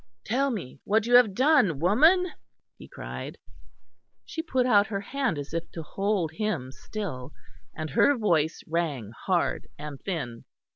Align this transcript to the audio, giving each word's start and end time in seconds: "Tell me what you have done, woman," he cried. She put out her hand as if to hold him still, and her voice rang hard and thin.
"Tell 0.25 0.49
me 0.49 0.79
what 0.83 1.05
you 1.05 1.13
have 1.13 1.35
done, 1.35 1.77
woman," 1.77 2.31
he 2.75 2.87
cried. 2.87 3.37
She 4.25 4.41
put 4.41 4.65
out 4.65 4.87
her 4.87 5.01
hand 5.01 5.37
as 5.37 5.53
if 5.53 5.69
to 5.73 5.83
hold 5.83 6.31
him 6.31 6.71
still, 6.71 7.33
and 7.75 7.91
her 7.91 8.17
voice 8.17 8.63
rang 8.65 9.11
hard 9.27 9.67
and 9.77 10.01
thin. 10.01 10.45